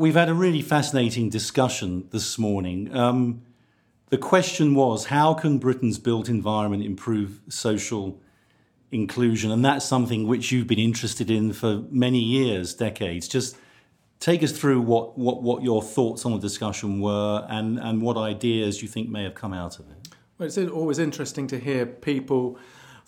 [0.00, 2.96] We've had a really fascinating discussion this morning.
[2.96, 3.42] Um,
[4.08, 8.18] the question was how can Britain's built environment improve social
[8.90, 9.50] inclusion?
[9.50, 13.28] And that's something which you've been interested in for many years, decades.
[13.28, 13.58] Just
[14.20, 18.16] take us through what, what, what your thoughts on the discussion were and, and what
[18.16, 20.08] ideas you think may have come out of it.
[20.38, 22.58] Well, it's always interesting to hear people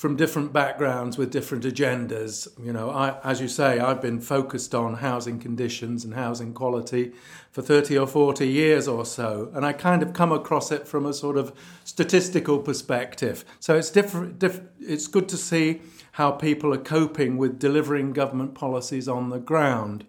[0.00, 2.48] from different backgrounds with different agendas.
[2.58, 7.12] You know, I, as you say, I've been focused on housing conditions and housing quality
[7.52, 11.04] for 30 or 40 years or so, and I kind of come across it from
[11.04, 11.52] a sort of
[11.84, 13.44] statistical perspective.
[13.58, 14.38] So it's different.
[14.38, 19.38] Diff, it's good to see how people are coping with delivering government policies on the
[19.38, 20.06] ground.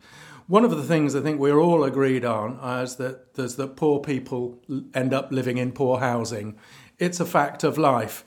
[0.47, 3.99] One of the things I think we're all agreed on is that is that poor
[3.99, 4.57] people
[4.93, 6.55] end up living in poor housing.
[6.97, 8.23] It's a fact of life.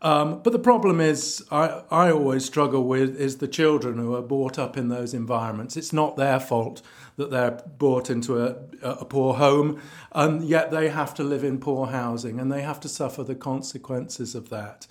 [0.00, 4.22] Um, but the problem is, I, I always struggle with is the children who are
[4.22, 5.76] brought up in those environments.
[5.76, 6.82] It's not their fault
[7.16, 9.80] that they're brought into a, a poor home,
[10.12, 13.34] and yet they have to live in poor housing and they have to suffer the
[13.34, 14.86] consequences of that.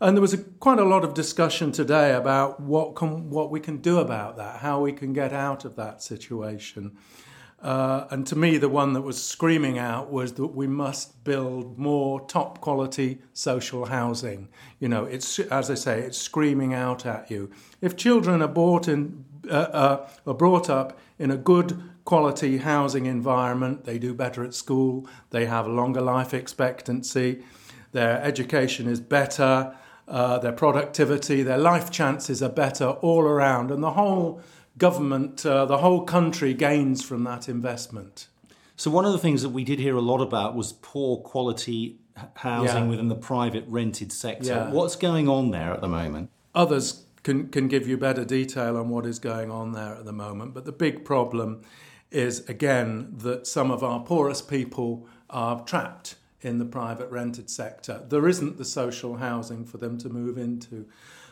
[0.00, 3.60] And there was a, quite a lot of discussion today about what, can, what we
[3.60, 6.96] can do about that, how we can get out of that situation.
[7.62, 11.78] Uh, and to me, the one that was screaming out was that we must build
[11.78, 14.48] more top quality social housing.
[14.78, 17.50] You know, it's as I say, it's screaming out at you.
[17.80, 23.06] If children are brought in, uh, uh, are brought up in a good quality housing
[23.06, 27.42] environment, they do better at school, they have a longer life expectancy,
[27.92, 29.74] their education is better,
[30.06, 34.40] uh, their productivity, their life chances are better all around, and the whole
[34.78, 38.28] government, uh, the whole country gains from that investment.
[38.76, 41.98] So, one of the things that we did hear a lot about was poor quality
[42.36, 42.88] housing yeah.
[42.88, 44.48] within the private rented sector.
[44.48, 44.70] Yeah.
[44.70, 46.30] What's going on there at the moment?
[46.54, 50.12] Others can, can give you better detail on what is going on there at the
[50.12, 51.62] moment, but the big problem
[52.10, 58.04] is again that some of our poorest people are trapped in the private rented sector.
[58.08, 60.86] There isn't the social housing for them to move into.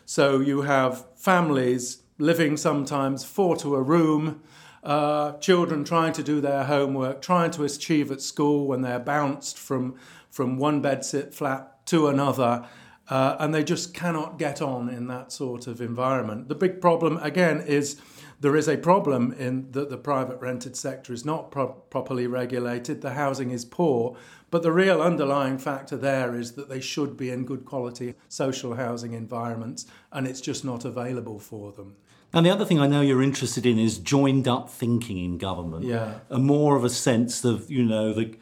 [0.04, 4.42] So you have families living sometimes four to a room,
[4.82, 9.58] uh, children trying to do their homework, trying to achieve at school when they're bounced
[9.58, 9.94] from,
[10.30, 12.66] from one bedsit flat to another.
[13.08, 16.48] Uh, and they just cannot get on in that sort of environment.
[16.48, 18.00] The big problem, again, is
[18.44, 23.00] there is a problem in that the private rented sector is not pro- properly regulated.
[23.00, 24.18] The housing is poor,
[24.50, 28.74] but the real underlying factor there is that they should be in good quality social
[28.74, 31.96] housing environments, and it's just not available for them.
[32.34, 35.86] And the other thing I know you're interested in is joined up thinking in government.
[35.86, 36.18] Yeah.
[36.28, 38.36] And more of a sense of, you know, the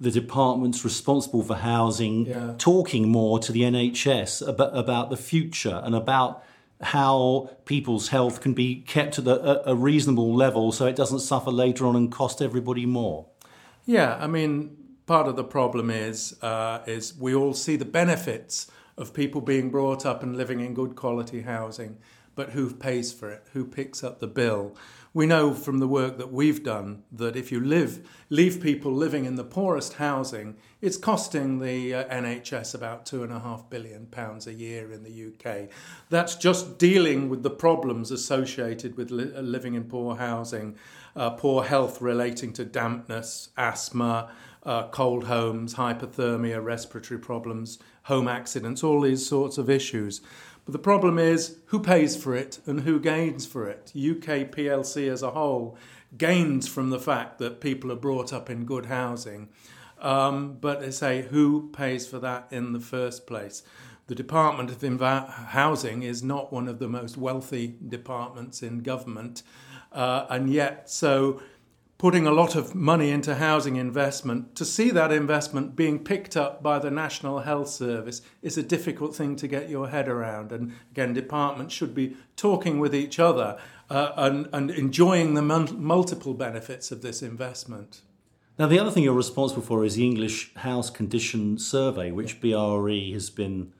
[0.00, 2.54] the departments responsible for housing yeah.
[2.56, 6.42] talking more to the NHS about, about the future and about
[6.80, 11.50] how people's health can be kept at a, a reasonable level so it doesn't suffer
[11.50, 13.26] later on and cost everybody more.
[13.86, 14.76] Yeah, I mean,
[15.06, 19.70] part of the problem is uh, is we all see the benefits of people being
[19.70, 21.98] brought up and living in good quality housing,
[22.36, 23.44] but who pays for it?
[23.54, 24.76] Who picks up the bill?
[25.12, 29.24] We know from the work that we've done that if you live leave people living
[29.24, 34.06] in the poorest housing, it's costing the uh, NHS about two and a half billion
[34.06, 35.70] pounds a year in the UK.
[36.10, 40.76] That's just dealing with the problems associated with li- living in poor housing,
[41.16, 44.30] uh, poor health relating to dampness, asthma
[44.66, 50.20] uh, cold homes, hypothermia, respiratory problems, home accidents, all these sorts of issues.
[50.64, 53.92] But the problem is who pays for it and who gains for it.
[53.94, 55.76] UK PLC as a whole
[56.16, 59.48] gains from the fact that people are brought up in good housing.
[60.00, 63.62] Um, but they say who pays for that in the first place?
[64.08, 69.42] The Department of Inva- Housing is not one of the most wealthy departments in government,
[69.92, 71.42] uh, and yet so
[71.98, 76.62] putting a lot of money into housing investment, to see that investment being picked up
[76.62, 80.52] by the National Health Service is a difficult thing to get your head around.
[80.52, 83.58] And again, departments should be talking with each other
[83.88, 88.02] uh, and, and enjoying the multiple benefits of this investment.
[88.58, 93.12] Now, the other thing you're responsible for is the English House Condition Survey, which BRE
[93.12, 93.72] has been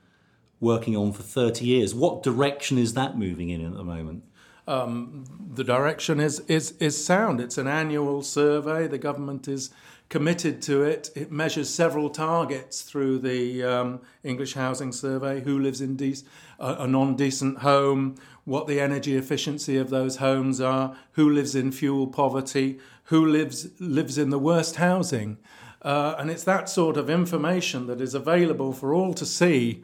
[0.59, 1.93] working on for 30 years.
[1.93, 4.23] What direction is that moving in at the moment?
[4.67, 5.23] Um,
[5.55, 7.39] the direction is, is, is sound.
[7.39, 8.87] It's an annual survey.
[8.87, 9.71] The government is
[10.09, 11.09] committed to it.
[11.15, 16.15] It measures several targets through the um, English Housing Survey who lives in de-
[16.59, 18.15] a, non decent home,
[18.45, 23.69] what the energy efficiency of those homes are, who lives in fuel poverty, who lives,
[23.79, 25.37] lives in the worst housing.
[25.81, 29.83] Uh, and it's that sort of information that is available for all to see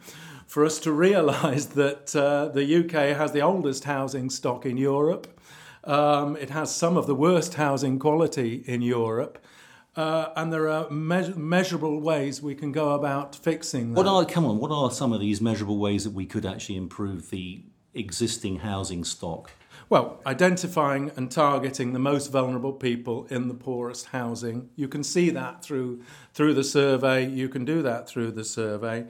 [0.53, 5.25] for us to realise that uh, the UK has the oldest housing stock in Europe.
[5.83, 9.43] Um, it has some of the worst housing quality in Europe.
[9.95, 13.97] Uh, and there are me- measurable ways we can go about fixing that.
[13.97, 14.59] What are come on?
[14.59, 17.63] What are some of these measurable ways that we could actually improve the
[17.95, 19.49] existing housing stock?
[19.89, 24.69] Well, identifying and targeting the most vulnerable people in the poorest housing.
[24.75, 26.03] You can see that through
[26.33, 27.27] through the survey.
[27.27, 29.05] You can do that through the survey,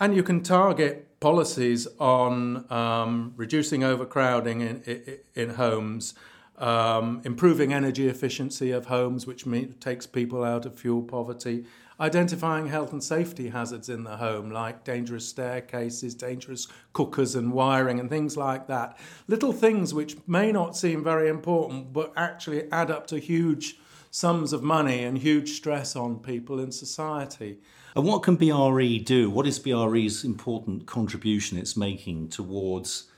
[0.00, 6.14] and you can target policies on um, reducing overcrowding in, in, in homes
[6.58, 9.44] um, improving energy efficiency of homes, which
[9.80, 11.64] takes people out of fuel poverty,
[12.00, 17.98] identifying health and safety hazards in the home, like dangerous staircases, dangerous cookers and wiring,
[18.00, 18.98] and things like that.
[19.26, 23.76] Little things which may not seem very important, but actually add up to huge
[24.14, 27.58] sums of money and huge stress on people in society.
[27.96, 29.28] And what can BRE do?
[29.28, 33.10] What is BRE's important contribution it's making towards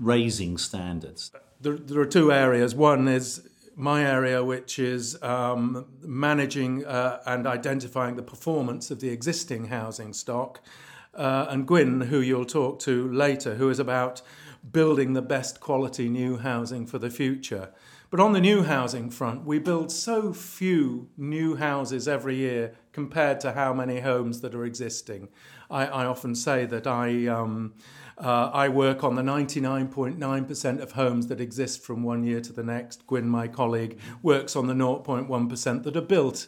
[0.00, 1.30] raising standards?
[1.60, 2.74] there, there are two areas.
[2.74, 9.10] One is my area, which is um, managing uh, and identifying the performance of the
[9.10, 10.60] existing housing stock,
[11.14, 14.22] uh, and Gwyn, who you'll talk to later, who is about
[14.70, 17.70] building the best quality new housing for the future.
[18.12, 23.40] But on the new housing front, we build so few new houses every year compared
[23.40, 25.30] to how many homes that are existing.
[25.70, 27.26] I, I often say that I.
[27.26, 27.72] Um,
[28.18, 32.62] uh, I work on the 99.9% of homes that exist from one year to the
[32.62, 33.06] next.
[33.06, 36.46] Gwyn, my colleague, works on the 0.1% that are built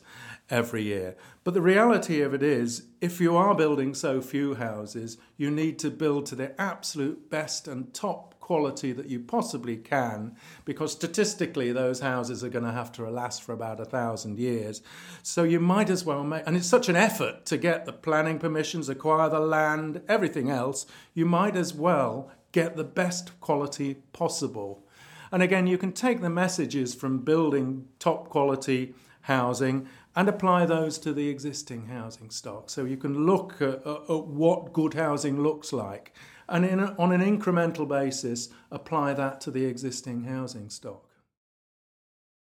[0.50, 1.16] every year.
[1.42, 5.78] But the reality of it is, if you are building so few houses, you need
[5.80, 10.36] to build to the absolute best and top quality that you possibly can,
[10.66, 14.82] because statistically those houses are going to have to last for about a thousand years.
[15.22, 18.38] So you might as well make, and it's such an effort to get the planning
[18.38, 24.86] permissions, acquire the land, everything else, you might as well get the best quality possible.
[25.32, 28.92] And again, you can take the messages from building top quality
[29.22, 32.68] housing and apply those to the existing housing stock.
[32.68, 36.12] So you can look at, at what good housing looks like
[36.48, 41.08] and a, on an incremental basis apply that to the existing housing stock.